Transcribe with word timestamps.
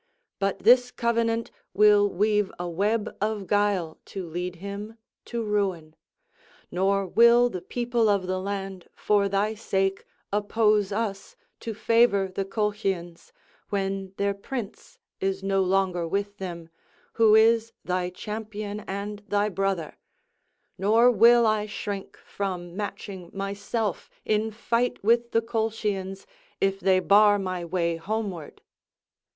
But 0.39 0.57
this 0.57 0.89
covenant 0.89 1.51
will 1.75 2.09
weave 2.09 2.51
a 2.57 2.67
web 2.67 3.15
of 3.21 3.45
guile 3.45 3.99
to 4.05 4.25
lead 4.25 4.55
him 4.55 4.97
to 5.25 5.43
ruin. 5.43 5.95
Nor 6.71 7.05
will 7.05 7.51
the 7.51 7.61
people 7.61 8.09
of 8.09 8.25
the 8.25 8.39
land 8.39 8.89
for 8.95 9.29
thy 9.29 9.53
sake 9.53 10.03
oppose 10.33 10.91
us, 10.91 11.35
to 11.59 11.75
favour 11.75 12.27
the 12.29 12.45
Colchians, 12.45 13.31
when 13.69 14.13
their 14.17 14.33
prince 14.33 14.97
is 15.19 15.43
no 15.43 15.61
longer 15.61 16.07
with 16.07 16.37
them, 16.39 16.69
who 17.21 17.35
is 17.35 17.71
thy 17.85 18.09
champion 18.09 18.79
and 18.87 19.19
thy 19.27 19.49
brother; 19.49 19.99
nor 20.79 21.11
will 21.11 21.45
I 21.45 21.67
shrink 21.67 22.17
from 22.17 22.75
matching 22.75 23.29
myself 23.35 24.09
in 24.25 24.49
fight 24.49 25.03
with 25.03 25.29
the 25.29 25.43
Colchians, 25.43 26.25
if 26.59 26.79
they 26.79 26.99
bar 26.99 27.37
my 27.37 27.63
way 27.63 27.97
homeward." 27.97 28.61